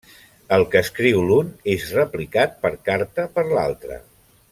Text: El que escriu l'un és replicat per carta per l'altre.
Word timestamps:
El 0.55 0.63
que 0.75 0.79
escriu 0.85 1.19
l'un 1.31 1.51
és 1.73 1.85
replicat 1.97 2.57
per 2.65 2.73
carta 2.91 3.27
per 3.37 3.45
l'altre. 3.53 4.01